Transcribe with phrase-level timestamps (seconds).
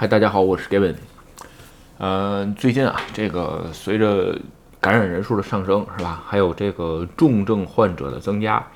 [0.00, 0.94] 嗨，大家好，我是 Gavin。
[1.98, 4.34] 呃，最近啊，这个随着
[4.80, 6.22] 感染人数的上升，是吧？
[6.26, 8.66] 还有这个重症患者的增加，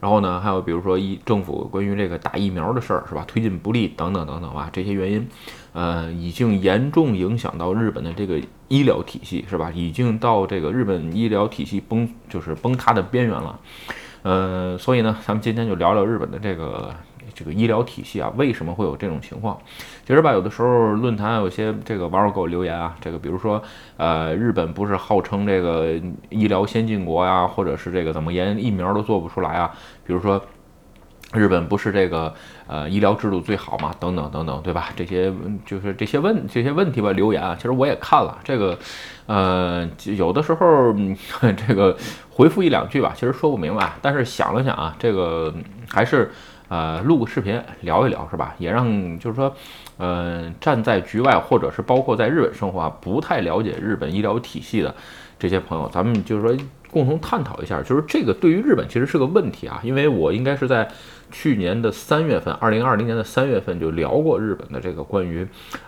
[0.00, 3.22] 然后呢，还有比如说一政府关于这个打疫苗的事儿，是吧？
[3.28, 5.28] 推进不利等等等等吧，这些原因，
[5.74, 9.70] 呃，已经严重影响到日本的这个医疗体系，是吧？
[9.74, 13.60] 已经到这个日本医疗体系崩，就是崩塌的边缘了。
[14.22, 16.90] 呃，所以呢，咱们今天就聊聊日本的这个。
[17.34, 19.58] 这个医疗体系啊，为什么会有这种情况？
[20.06, 23.62] 其实吧，有的时候论坛有些这个网友给我留言啊，这个比如说，
[23.96, 25.92] 呃，日本不是号称这个
[26.28, 29.70] 医疗先进国呀，或者是这个怎么连疫苗都做不出来啊？
[30.04, 30.42] 比如说，
[31.32, 32.34] 日本不是这个
[32.66, 33.94] 呃医疗制度最好嘛？
[34.00, 34.88] 等等等等，对吧？
[34.96, 35.32] 这些
[35.64, 38.76] 就是这些问这些问题吧，留言啊，其实我也看了这个，
[39.26, 40.92] 呃，有的时候
[41.68, 41.96] 这个
[42.30, 45.54] 回复一两句吧，其实说不明白，但是想了想啊，这个
[45.88, 46.30] 还是。
[46.70, 48.54] 呃，录个视频聊一聊是吧？
[48.58, 49.52] 也让就是说，
[49.98, 54.94] 呃，站在局外或者是包括在日本生活啊，不太了解日本医疗体系的
[55.36, 56.56] 这些朋友，咱们就是说
[56.88, 59.80] 共同探讨一下，就是这个对于日本其实是个问题啊。
[59.82, 60.88] 因为我应该是在
[61.32, 65.44] 去年的三月份，二零二零年的三月份就聊过日本的这个关于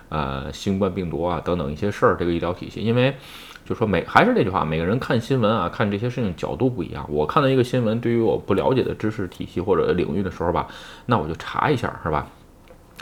[0.09, 3.15] 呃新冠病毒啊等等一些事儿，这个医疗体系，因为。
[3.65, 7.05] 就说每还是那句话，每个人看新闻啊，看这些事情角度不一样。
[7.09, 10.67] 我看到一个新闻，对于我不了解的知识体系或者领域的时候吧，
[11.05, 12.27] 那我就查一下，是吧？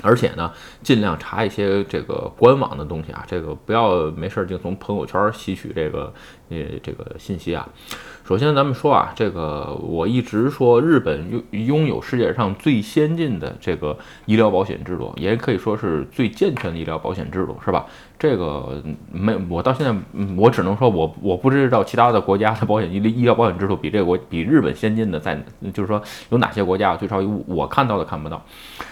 [0.01, 0.51] 而且呢，
[0.81, 6.11] 尽量查一些这个官网的东西啊，这个不要没事儿就从朋友圈吸取这个
[6.51, 7.67] 呃这个信息啊。
[8.23, 17.85] 首先，咱们说啊，这个我一直说日本拥拥有世界上最先进的这个医疗保险制度，也可以说是最健全的医疗保险制度，是吧？
[18.17, 19.93] 这个没我到现在，
[20.37, 28.41] 我只能说我我不知道其他的国家的保险医医疗保险制度比这个国比日本先进的在，就是说有哪些国家，最少我看到的看不到，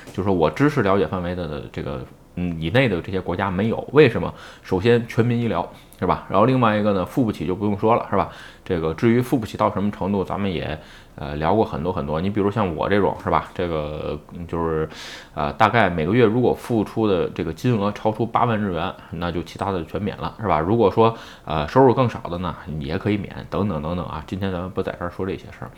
[0.08, 2.04] 就是说我知识了解范围的这个
[2.36, 3.88] 嗯以内的这些国家没有。
[3.94, 4.34] 为什么？
[4.64, 5.72] 首先全民医疗。
[6.00, 6.26] 是吧？
[6.30, 8.30] 然后另外一个呢，付不起就不用说了，是吧？
[8.64, 10.80] 这个至于付不起到什么程度，咱们也
[11.16, 12.22] 呃聊过很多很多。
[12.22, 13.50] 你比如像我这种，是吧？
[13.54, 14.88] 这个就是
[15.34, 20.60] 呃大概每个月如果付出的这个金额超出八万日元，那就其他的全免了，是吧？
[20.60, 24.24] 如果说呃收入更少的呢，也可以免，等等等等啊。
[24.26, 25.72] 今天咱们不在这儿说这些事儿，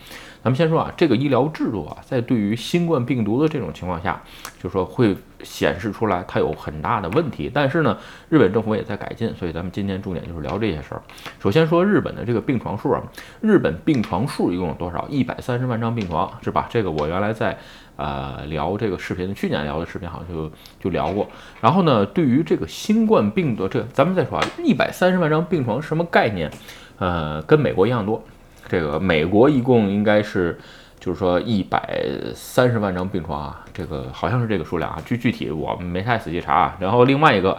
[0.44, 4.22] 咱们先说啊，这个医疗制度啊，在对于新冠病毒的这种情况下，
[4.62, 7.50] 就说会显示出来它有很大的问题。
[7.52, 7.98] 但是呢，
[8.28, 10.11] 日本政府也在改进，所以咱们今天注。
[10.12, 11.02] 重点就是聊这些事儿。
[11.40, 13.02] 首先说日本的这个病床数啊，
[13.40, 15.08] 日本病床数一共有多少？
[15.10, 16.68] 一百三十万张病床，是吧？
[16.70, 17.58] 这个我原来在
[17.96, 20.52] 呃聊这个视频，去年聊的视频好像就
[20.82, 21.26] 就聊过。
[21.62, 26.52] 然后呢，对于这个新冠病毒，这咱们再说啊，一百三十万张病床什么概念？
[27.00, 28.22] 呃，跟美国一样多。
[28.68, 30.60] 这个美国一共应该是
[31.00, 32.04] 就是说一百
[32.36, 36.76] 三十万张病床啊，这个好像是这个数量啊，具具体我没太仔细查啊。
[36.82, 37.58] 然后另外一个，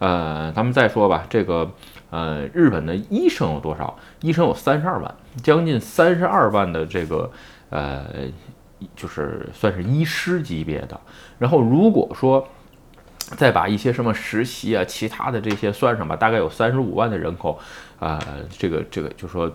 [0.00, 1.70] 呃，咱们再说吧，这个。
[2.14, 3.98] 呃，日本的医生有多少？
[4.20, 7.28] 医生有三十二万，将近三十二万的这个，
[7.70, 8.04] 呃，
[8.94, 11.00] 就是算是医师级别的。
[11.38, 12.46] 然后如果说
[13.36, 17.58] 再把一些什么实习啊、其他的这些算上吧，大概有三十五万的人口，
[17.98, 19.52] 啊，这个这个就说。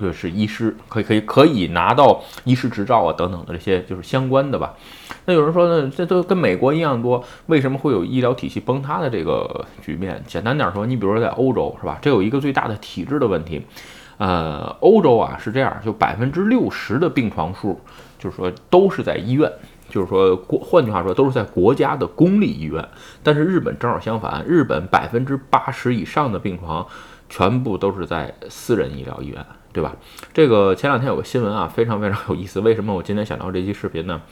[0.00, 4.74] 就是医师可以可以可以拿到医师执照啊等等的这些就是相关的吧。
[5.24, 10.22] 那有人说呢，这都跟美国一样多，为什么会有医疗体系崩塌的这个局面？
[10.26, 11.98] 简单点说，你比如说在欧洲是吧？
[12.00, 13.64] 这有一个最大的体制的问题。
[14.18, 17.78] 呃，欧洲啊是这样，就百分之六十的病床数，
[18.18, 19.50] 就是说都是在医院，
[19.90, 22.82] 就是说国换句话说都是在国家的公立医院。
[23.22, 26.86] 但是日本正好相反，日本百分之八十以上的病床
[27.28, 29.44] 全部都是在私人医疗医院。
[29.76, 29.94] 对吧？
[30.32, 32.60] 这个前两天有个新闻啊，非常非常有意思。
[32.60, 34.22] 为什么我今天想到这期视频呢？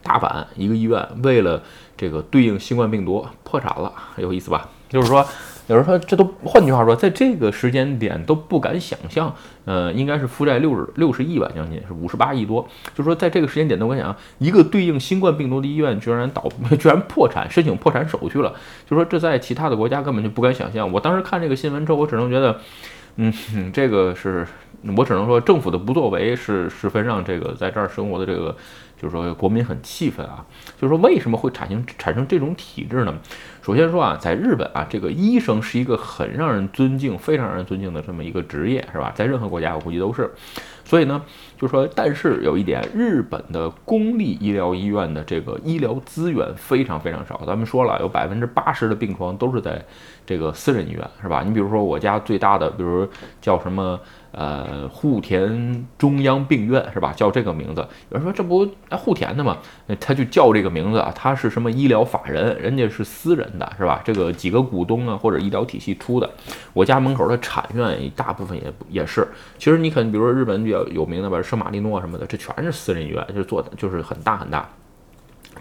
[0.00, 1.60] 大阪一个医院为了
[1.96, 4.68] 这个对应新冠病毒破产了，有意思吧？
[4.88, 5.26] 就是说，
[5.66, 12.62] 有人说这都换句话说，在这个时间点都不敢想象，呃，应该是负债六十六十亿吧，将近是五十八亿多。
[12.94, 16.48] 就是说，在这个时间点都敢想，一个对应新冠病毒的医院居然倒，
[16.78, 18.54] 居然破产，申请破产手续了。
[18.88, 20.92] 就说这在其他的国家根本就不敢想象。
[20.92, 22.60] 我当时看这个新闻之后，我只能觉得，
[23.16, 23.32] 嗯，
[23.72, 24.46] 这个是。
[24.96, 28.52] 我只能说，政府的不作为是十分让这个在这儿生活的这个，
[29.00, 30.44] 就是说国民很气愤啊。
[30.76, 33.14] 就是说，为什么会产生产生这种体制呢？
[33.62, 39.12] 首先说啊，在日本啊，这个医生是一个很让人尊敬、非常让人尊敬的这么一个职业，是吧？
[39.14, 40.28] 在任何国家，我估计都是。
[40.92, 41.22] 所以呢，
[41.58, 47.40] 就说，但是有一点，日本的公立医疗医院的这个医疗资源非常非常少。
[47.46, 49.82] 咱们说了，有百分之八十的病床都是在
[50.26, 51.42] 这个私人医院，是吧？
[51.46, 53.08] 你比如说我家最大的，比如
[53.40, 53.98] 叫什么？
[54.32, 57.12] 呃，户田中央病院是吧？
[57.14, 57.86] 叫这个名字。
[58.08, 59.58] 有人说这不户田的吗？
[60.00, 61.12] 他就叫这个名字啊。
[61.14, 62.58] 他是什么医疗法人？
[62.58, 64.00] 人家是私人的，是吧？
[64.02, 66.30] 这个几个股东啊，或者医疗体系出的。
[66.72, 69.28] 我家门口的产院，大部分也也是。
[69.58, 74.68] 其实你可能比如说日本比较有名的吧，圣马力诺什么的，这全是私人医院，就是做的就是很大很大。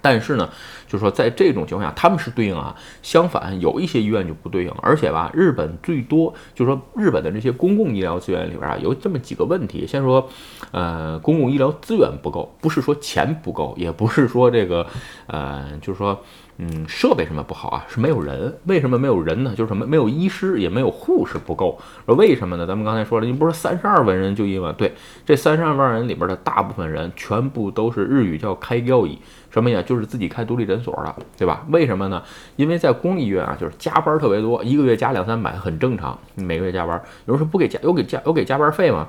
[0.01, 0.49] 但是呢，
[0.91, 2.75] 就是说在这种情况下，他们是对应啊。
[3.01, 4.71] 相反，有一些医院就不对应。
[4.81, 9.87] 而且吧，日本最多就是说，日本的这些公共医疗资源里边啊，有这么几个问题。
[9.87, 10.27] 先说，
[10.71, 14.85] 呃，公共医疗资源不够，不是说钱不够，也不是说这个，
[15.27, 16.21] 呃，就是说。
[16.63, 17.85] 嗯，设备什么不好啊？
[17.87, 18.55] 是没有人。
[18.65, 19.55] 为什么没有人呢？
[19.57, 21.79] 就是什么没有医师，也没有护士不够。
[22.05, 22.67] 说为什么呢？
[22.67, 24.71] 咱们刚才说了，你不是三十二万人就医吗？
[24.77, 24.93] 对，
[25.25, 29.17] 这三十二万人里边的大部分人全部都是日语叫开药医，
[29.49, 29.81] 什么呀？
[29.81, 31.65] 就是自己开独立诊所的，对吧？
[31.69, 32.21] 为什么呢？
[32.55, 36.17] 因为在公立医院啊，就是加班特别多，一个月加两三百很正常。
[36.35, 39.07] 每个月加班，有时候不给加，有给加有给加班费吗？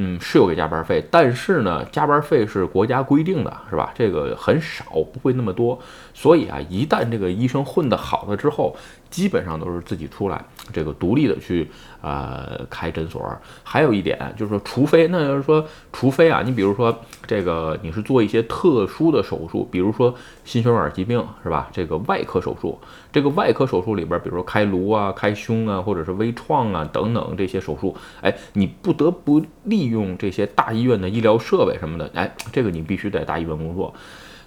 [0.00, 3.92] 嗯，是有给加班费，但是呢，加班费是国家规定的，是吧？
[3.96, 5.76] 这个很少，不会那么多。
[6.14, 8.76] 所以啊，一旦这个医生混得好了之后，
[9.10, 11.68] 基本上都是自己出来，这个独立的去
[12.00, 13.20] 呃开诊所。
[13.64, 16.96] 还有一点就是说，除非那就是说，除非啊，你比如说
[17.26, 21.68] 这个你是做一些特殊的手术，比如说心血管疾病，是吧？
[21.72, 22.78] 这个外科手术，
[23.10, 33.92] 这个外科手术里边，比如说开颅啊、开胸啊，或者是微创啊等等这些手术，哎，你不得不利用这些大医院的医疗设备什么的，哎，这个你必须在大医院工作。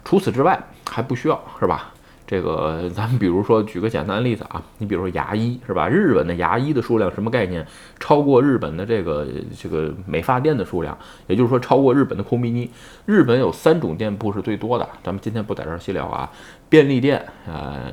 [0.03, 0.59] 除此之外
[0.89, 1.93] 还不需要，是吧？
[2.25, 5.87] 这个 咱们比如说举个简单的例子啊，你比如说牙医，是吧？
[5.89, 7.65] 日本的牙医的数量什么概念？
[7.99, 9.27] 超过日本的这个
[9.57, 10.97] 这个美发店的数量，
[11.27, 12.69] 也就是说超过日本的空比尼。
[13.05, 16.31] 日本有三种店铺是最多的，咱们今天不在这儿细聊啊。
[16.69, 17.91] 便利店，呃。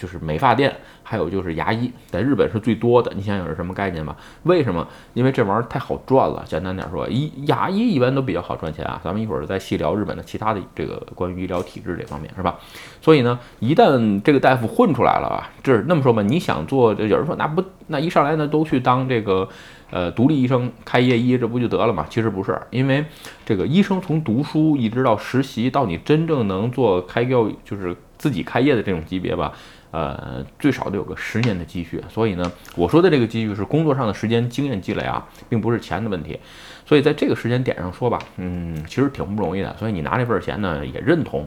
[0.00, 3.12] 就是美发店，还有就是牙医，在日本是最多的。
[3.14, 4.16] 你想想是什么概念吧？
[4.44, 4.86] 为什么？
[5.12, 6.42] 因为这玩意儿太好赚了。
[6.46, 8.98] 简单点说，医牙医一般都比较好赚钱啊。
[9.04, 12.58] 咱们一会儿再细聊日本的其他的这个关于医疗体制这方面，是吧？
[13.02, 19.46] 所以呢，一旦这个大夫混出来了啊，这是那么说吧，你想做，有人说那不那一上来呢都去当这个
[19.90, 22.06] 呃独立医生开业医，这不就得了吗？
[22.08, 23.04] 其实不是，因为
[23.44, 29.52] 这个医生从读书一直到实习，到你真正能做开药，就是自己开业的这种级别吧。
[29.92, 36.38] 呃，最少得有个十年的积蓄，所以呢，我说的这个积蓄是工作上的时间经验积累啊，并不是钱的问题。
[36.86, 39.76] 所以在这个时间点上说吧，嗯，其实挺不容易的。
[39.80, 41.44] 所以你拿这份钱呢，也认同。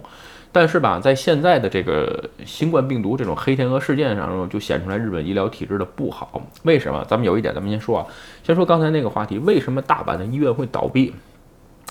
[0.52, 6.46] 但是吧，在现在的这个新冠病毒这种黑天鹅事件上，就显出来日本医疗体制的不好。
[6.64, 7.06] 为什么？
[7.08, 8.06] 咱们有一点，咱们先说啊，
[8.44, 11.14] 先说刚才那个话题，为什么大阪的医院会倒闭？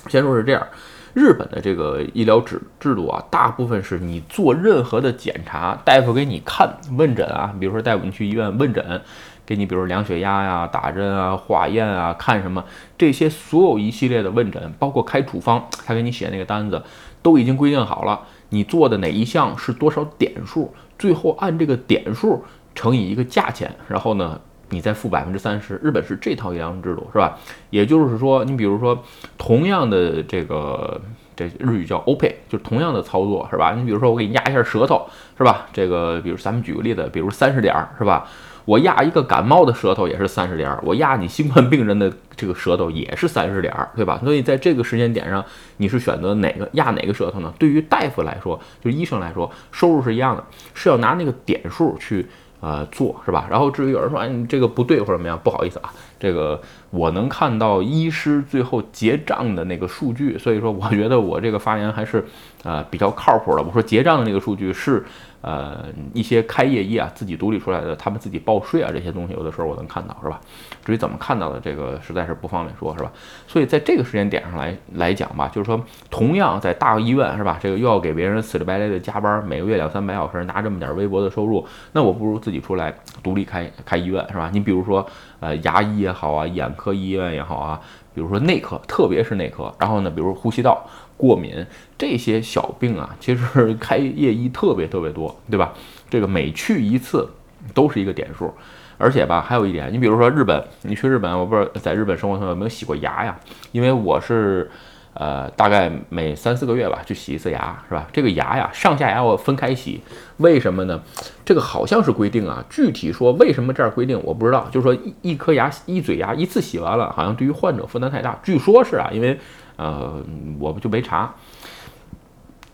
[0.09, 0.67] 先说是这样。
[1.15, 9.01] 日本的这个医疗制制度啊，大部分是你做任何的检查，大夫给你看问诊啊，比如说带我们去医院问诊，
[9.45, 12.65] 给你比如量血压呀、打针啊、化验啊、看什么
[12.97, 16.83] 这些所有一系列的问诊，包括开处方，他给你写那个单子，
[17.23, 22.45] 都已经规定好了，你做的哪一项是多少点数，最后按这个点数
[22.75, 24.41] 乘以一个价钱，然后呢？
[24.73, 27.39] 你再付百分之三十，日本是这套医疗制度，是吧？
[27.71, 29.05] 也就是说，你比如说，
[29.37, 30.99] 同样的这个，
[31.37, 33.75] 这日语叫 OP，就同样的操作，是吧？
[33.77, 35.67] 你比如说，我给你压一下舌头，是吧？
[35.75, 38.27] 这个，比如咱们举个例子，比如三十点，是吧？
[38.65, 44.21] 我压一个感冒的舌头也是三十点，我压你新冠病人的这个舌头也是三十点，对吧？
[44.25, 45.45] 所以在这个时间点上，
[45.79, 47.53] 你是选择哪个压哪个舌头呢？
[47.59, 52.27] 对于大夫来说，就医生来说，收入是一样的，是要拿那个点数去。
[52.63, 53.47] 呃，做是吧？
[53.51, 56.59] 然后至于有人说，哎，你这个不对或者怎么样，不好意思啊，这个
[56.91, 62.25] 我能看到医师最后结账的那个数据，所以说我觉得我这个发言还是
[62.63, 63.63] 呃比较靠谱的。
[63.63, 65.05] 我说结账的那个数据是。
[65.43, 65.85] 呃，
[66.15, 70.41] 一些开业医啊，自己独立出来的，他们自己报税啊，这些东西有的时候我能看到，是吧？
[70.85, 73.13] 至于怎么看到的，这个实在是不方便说，是吧？
[73.47, 77.59] 所以在这个时间点上来来讲吧，就是说，同样在大医院，是吧？
[77.61, 84.49] 这个又要给别人死乞白赖的加班，每个月两三百小时，拿这么点微薄的收入，那我不如自己出来独立开开医院，是吧？
[84.53, 85.05] 你比如说，
[85.41, 87.81] 呃，牙医也好啊，眼科医院也好啊，
[88.15, 90.85] 比如说内科，特别是内科，然后呢，比如呼吸道。
[91.15, 91.65] 过敏
[91.97, 95.73] 这些小病啊，其实开业医特别特别多，对吧？
[96.11, 97.29] 这个每去一次
[97.73, 98.53] 都是一个点数，
[98.99, 103.39] 而且吧，还有一点，你比如说日本，你去日本，我不知道在日本生活中有没有洗过牙呀？
[103.71, 104.69] 因为我是，
[105.15, 108.07] 呃，大概每三四个月吧去洗一次牙，是吧？
[108.13, 110.01] 这个牙呀，上下牙要分开洗，
[110.39, 111.03] 为什么呢？
[111.45, 119.39] 这个好像是规定啊，具体说为什么这儿规定我不知道，就是说一一颗牙一嘴牙一次洗完了，好像对于患者负担太大，据说是啊，因为。
[119.77, 120.23] 呃，
[120.61, 121.35] 我们就没查，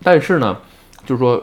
[0.03, 0.57] 但是呢，
[1.05, 1.41] 就是说，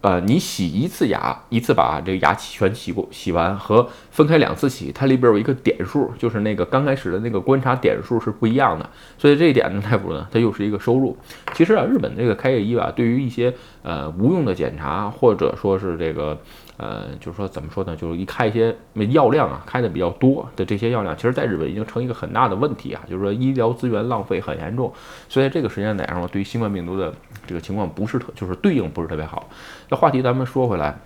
[0.00, 8.88] 呃，你洗一次牙，一次把这个牙全洗过洗完，和分开两次洗，它里边有一个点数，就是那个刚开始的那个观察点数是不一样的。
[9.18, 11.16] 所以这一点呢，大夫呢，它又是一个收入。
[11.52, 13.52] 其实啊，日本这个开业医吧，对于一些
[13.82, 16.38] 呃无用的检查，或者说是这个
[16.78, 18.74] 呃，就是说怎么说呢，就是一开一些
[19.10, 24.92] 药量啊，开的比较多的这些药量，其实在日本已经成一个很大的问题啊，就是说医疗资源浪费很严重。
[25.28, 27.12] 所以这个时间点上，对于新冠病毒的
[27.46, 29.48] 这个情况不是特，就是对应不是特别好。
[29.88, 30.96] 那话题咱们说回来，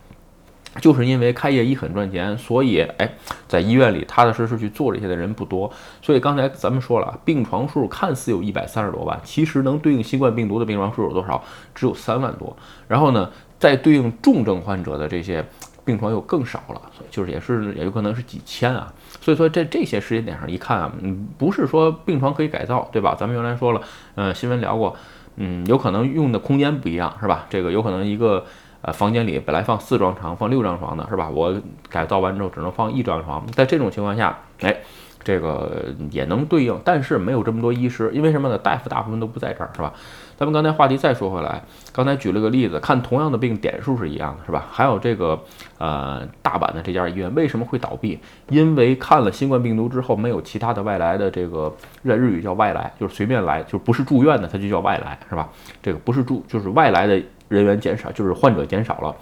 [0.81, 3.15] 就是因为开业医很赚钱，所以哎，
[3.49, 5.73] 在医院里踏踏实实去做这些的人不多。
[6.03, 11.43] 所以刚才咱们说了，病床数看似有一百三十多万，其实能对应新冠病毒的病床数有多少？
[11.75, 12.55] 只有三万多。
[12.89, 13.31] 然后呢，
[13.63, 15.45] 在对应重症患者的这些
[15.85, 18.93] 病床又更少了，就是也是也有可能是几千啊。
[19.21, 23.15] 所以说在这些时间点上一看啊，嗯，不是说病床可以改造，对吧？
[23.17, 23.81] 咱们原来说了，
[24.17, 24.97] 嗯，新闻聊过，
[25.37, 27.47] 嗯，有可能用的空间不一样，是吧？
[27.49, 28.45] 这个有可能一个。
[28.85, 31.31] 呃，房间里本来放四张床，放六张床的是吧？
[31.31, 31.55] 我
[31.89, 33.47] 改造完之后只能放一张床。
[33.53, 34.77] 在这种情况下，哎，
[35.23, 38.59] 这个也能对应，但是没有这么多医师，因为什么呢？
[38.59, 39.93] 大夫大部分都不在这儿，是吧？
[40.37, 41.63] 咱们刚才话题再说回来，
[41.93, 44.67] 刚才举了个例子，看同样的病点数是一样的，是吧？
[44.71, 45.39] 还有这个
[45.79, 48.19] 呃，大阪的这家医院为什么会倒闭？
[48.49, 51.73] 因为看了新冠病毒之后，没有其他的外来的这个
[52.05, 55.49] 在日语叫外来，就是随便来，就不是住院的，它就叫外来，是吧？
[55.81, 57.23] 这个不是住，就是外来的。
[57.49, 59.15] 人员减少，就是患者减少了。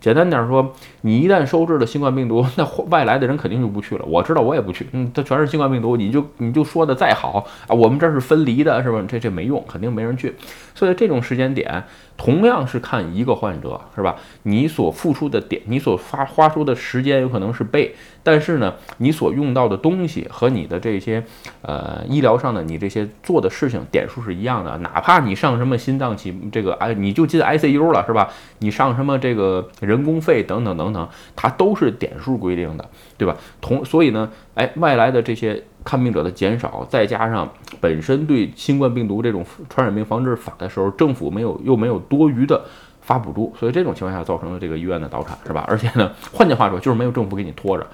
[0.00, 4.04] 简单点说，你一旦收治了新冠病毒，那外来的人肯定就不去了。
[4.06, 4.86] 我知道，我也不去。
[4.92, 9.04] 嗯，它全是新冠病毒，你就你就说的再好啊，我们这是分离的，是吧？
[9.08, 10.34] 这这没用，肯定没人去。
[10.74, 11.84] 所以这种时间点。
[12.16, 14.16] 同样是看一个患者，是吧？
[14.42, 17.94] 你所付出的点，你所花花出的时间有可能是被，
[18.30, 21.24] 但是呢，你所用到的东西和你的这些，
[21.62, 24.76] 呃，医疗上的你这些做的事情点数是一样的。
[24.76, 28.28] 哪怕你上什么心脏起这个哎，你就进 ICU 了，是吧？
[28.58, 33.34] 你上什么这个人工费等等等等，它都是点数规定的，对吧？
[33.62, 35.64] 同所以呢，哎，外来的这些。
[35.84, 42.62] 看病者的减少，再加上本身对新冠病毒这种传染病防治法的时候，政府没有又没有多余的
[43.08, 45.64] 发补助，所以这种情况下造成了这个医院的倒产，是吧？
[45.66, 47.86] 而且呢， 换句话说，就是没有政府给你拖着。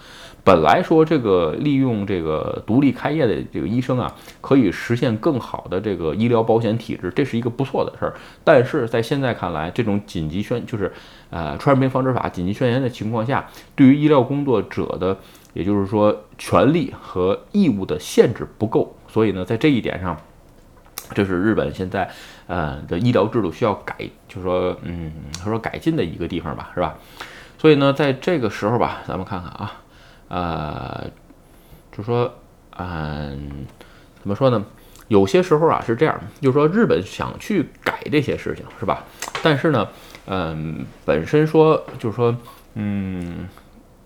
[0.42, 8.12] 本来说这个利用这个独立开业的这个医生啊，可以实现更好的这个医疗保险体制，这是一个不错的事儿。
[8.42, 10.92] 但是在现在看来，这种紧急宣就是
[11.30, 15.16] 呃传染病防治法紧急宣言的情况下，对于医疗工作者的。
[15.54, 20.16] 也就是说，权利和义务的限制不够，所以呢，在这一点上，
[21.12, 22.10] 这是日本现在
[22.46, 23.96] 呃的医疗制度需要改，
[24.28, 26.94] 就是说，嗯，他说改进的一个地方吧，是吧？
[27.58, 29.72] 所以呢，在这个时候吧，咱们看看啊，
[30.28, 31.10] 呃，
[31.92, 32.32] 就说，
[32.78, 33.66] 嗯，
[34.20, 34.64] 怎么说呢？
[35.08, 39.04] 有些时候啊是这样，就是说日本想去改这些事情，是吧？
[39.42, 39.88] 但是呢，
[40.26, 42.34] 嗯，本身说就是说，
[42.74, 43.48] 嗯。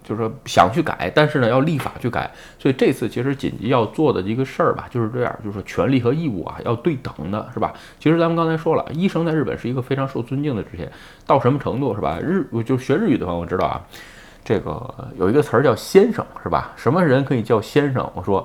[0.08, 7.74] 就是说想去改，但是呢要立法去改，所以这次其实紧急要做的一个事儿吧，就是这样，就是权利和义务啊要对等的，是吧？
[8.00, 10.90] 其实咱们刚才说了，医生在日本是一个非常受尊敬的职业，
[11.26, 12.18] 到什么程度是吧？
[12.22, 13.84] 日就学日语的朋友知道啊，
[14.42, 16.72] 这个有一个词儿叫先生，是吧？
[16.74, 18.10] 什么人可以叫先生？
[18.14, 18.42] 我说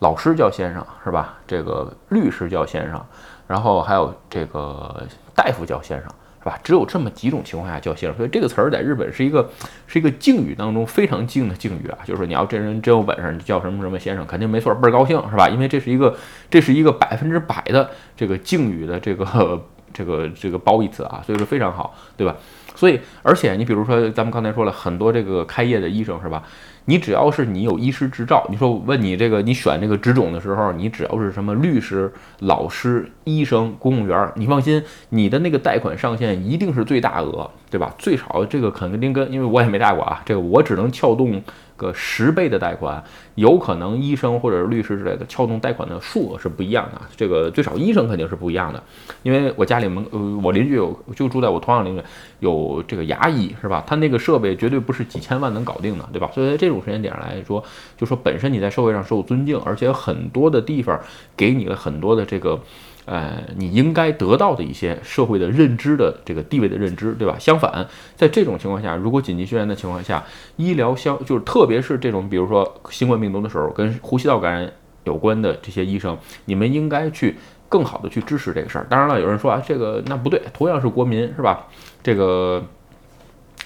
[0.00, 1.38] 老师叫先生，是吧？
[1.46, 3.00] 这个律师叫先生，
[3.46, 6.10] 然后还有这个大夫叫先生。
[6.44, 6.60] 是吧？
[6.62, 9.50] 只有这么几种情况下叫先生，所以这个词儿在日本是一个
[9.86, 11.98] 是一个敬语当中非常敬的敬语啊。
[12.04, 15.48] 就是说，你要这人真有本事，你叫什么什么先生，肯定没错，倍儿高兴，是吧？
[15.48, 16.14] 因为这是一个
[16.50, 22.36] 这是一个百分之百的这个敬语的这个这个这个褒义词啊，所以说非常好，对吧？
[22.76, 26.42] 所以，而且你比如说，咱们刚才说了很多这个开业的医生，是吧？
[26.86, 37.94] 你只要是你有医师执照，你说问你这个你选这个职种的时候，你只要是什么律师、老师、医生、公务员，你放心，你的那个贷款上限一定是最大额，对吧？
[37.98, 41.42] 最少这个肯定跟，因为我也没贷过啊，这个我只能撬动。
[41.76, 43.02] 个十倍的贷款，
[43.34, 47.00] 有可能医生或者是律师之类的撬动贷款的数额是不一样的。
[47.16, 48.80] 这个最少医生肯定是不一样的，
[49.24, 52.02] 因为我家里门呃我邻居有就住在我同样邻居
[52.38, 53.82] 有这个牙医是吧？
[53.84, 56.30] 他那个设备绝对不是几千万能搞定的，对吧？
[56.32, 57.62] 所以这种时间点来说，
[57.96, 60.98] 就说本身你在社会上受尊敬，而且很多的地方
[61.36, 62.60] 给你了很多的这个。
[63.06, 67.36] 呃，你应该得到的一些社会的认知的这个地位的认知，对吧？
[67.38, 70.24] 相反，在这种情况下，如果紧急宣言的情况下，
[70.56, 74.72] 医疗相就是特别是这种，比如说新冠病毒的时候，跟呼吸道感染
[75.04, 76.16] 有关的这些医生，
[76.46, 77.36] 你们应该去
[77.68, 78.86] 更好的去支持这个事儿。
[78.88, 81.66] 当然了，有人说啊，这个那不对，同样是国民，是吧？
[82.02, 82.64] 这个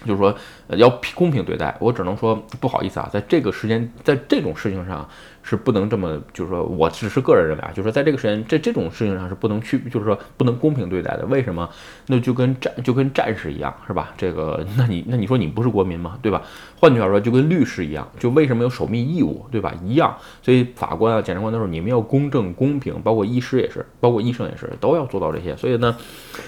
[0.05, 0.35] 就是说，
[0.69, 1.76] 呃，要公平对待。
[1.81, 5.09] 我只能说不好意思啊，在这个时间，在这种事情上
[5.43, 11.25] 是不能这么，就是说我只是个人认为啊，就是说在这个时间，这这种事情上是不能去，就是说不能公平对待的。
[11.26, 11.69] 为什么？
[12.07, 14.12] 那就跟战就跟战士一样，是吧？
[14.17, 16.19] 这个，那你那你说你不是国民吗？
[16.23, 16.43] 对吧？
[16.81, 19.75] 换句话说，就跟律师一样，就为什么有守密义务，对吧？
[19.83, 20.17] 一样。
[20.43, 25.57] 所以法官啊、检察官都是你们要公正公平，包括医师也是，包括医生也是，都要做到这些。
[25.57, 25.97] 所以呢，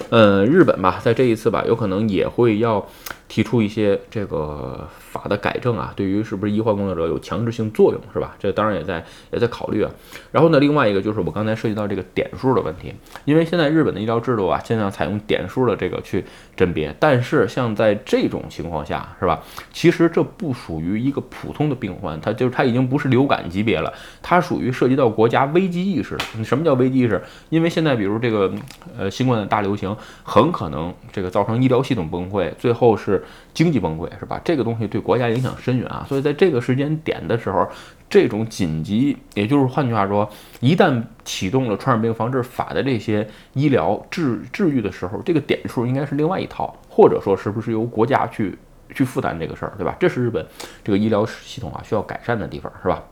[0.09, 2.85] 呃，日本吧，在这一次吧，有可能也会要。
[3.31, 8.33] 提出一些这个法的改正啊，对于是不是医患工作者有强制性作用，是吧？
[8.39, 9.91] 这当然也在也在考虑啊。
[10.31, 12.93] 然后呢，另外一个就是我刚才涉及到这个点数的问题，
[13.25, 16.23] 因为现在日本的医疗制度啊，现在采用点数的这个去
[16.55, 19.43] 甄别，但是像在这种情况下，是吧？
[19.73, 23.91] 其实这不属于一个普通的病患，它就是它已经不是流感级别了，
[24.21, 26.17] 它属于涉及到国家危机意识。
[26.45, 27.21] 什么叫危机意识？
[27.49, 28.49] 因为现在比如这个
[28.97, 33.21] 呃新冠的大流行，很可能这个造成医疗系统崩溃，最后是。
[33.53, 34.39] 经济崩溃是吧？
[34.45, 37.67] 这个东西对国家影响深远啊，所以在这个时间点的时候，
[38.09, 40.29] 这种紧急，也就是换句话说，
[40.59, 48.57] 一旦启动了传染病防治法的这些医疗治治愈的时候，这个点数应该是另外一套，或者说是不是由国家去
[48.93, 49.95] 去负担这个事儿，对吧？
[49.99, 50.45] 这是日本
[50.83, 53.03] 这个医疗系统啊需要改善的地方，是吧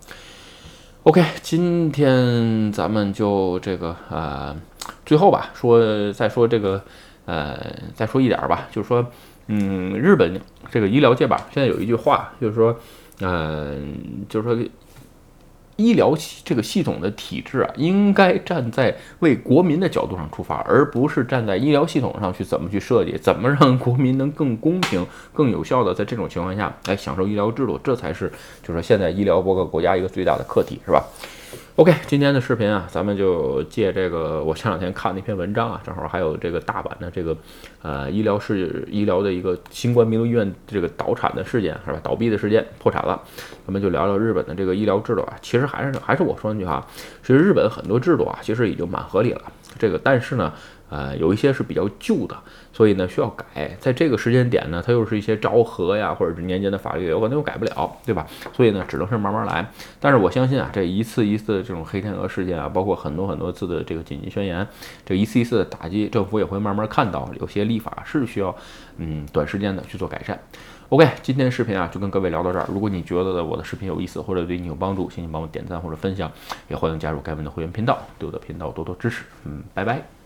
[1.03, 4.55] ？OK，今天咱们就这个呃，
[5.05, 6.83] 最后吧，说再说这个
[7.25, 7.57] 呃，
[7.95, 9.05] 再说一点吧，就是说。
[9.51, 10.39] 嗯，日本
[10.69, 12.79] 这个医疗界吧，现在有一句话，就是说，
[13.19, 14.69] 嗯，就是说，
[15.75, 25.03] 医疗系这个系统的体制啊，应该站在为国民的角度上出发，而不是站在医疗系统上去怎么去设计，怎么让国民能更公平、
[25.33, 28.29] 更有效的在这种情况下来享受医疗制度，这才是
[28.61, 31.03] 就是说现在医疗包括国家一个最大的课题，是吧？
[31.79, 37.33] ？OK，今天的视频啊，咱们就借这个我前两天看那篇文章啊，正好还有这个大阪的这个
[37.81, 41.99] 呃医疗事医疗的一个新冠病毒医院这个倒产的事件是吧？
[42.03, 43.17] 倒闭的事件破产了，
[43.65, 45.37] 咱们就聊聊日本的这个医疗制度啊。
[45.41, 46.85] 其实还是还是我说那句话，
[47.23, 49.41] 其实日本很多制度啊，其实已经蛮合理了。
[49.77, 50.53] 这个但是呢。
[50.91, 52.35] 呃，有一些是比较旧的，
[52.73, 53.77] 所以呢需要改。
[53.79, 58.25] 在这个时间点呢，它又是一些昭和呀，或者是年间的法律，有可能又改不了，对吧？
[58.53, 59.63] 所以呢，只能是慢慢来。
[59.99, 64.67] 但是我相信啊，这一次一次的这种黑天鹅事件啊，包括很多很多次的这个紧急宣言，
[65.05, 68.55] 这一次一次的打击，政府也会慢慢看到，有些立法是需要
[68.97, 70.39] 嗯短时间的去做改善。
[70.89, 72.65] OK，今天视频啊就跟各位聊到这儿。
[72.67, 76.31] 如果你觉得我的视频有意思或者对你有帮助，请你帮我点赞或者分享，
[76.67, 79.23] 也欢迎加入盖文的会员频道，对我的频道多多支持。
[79.45, 80.18] 嗯，拜拜。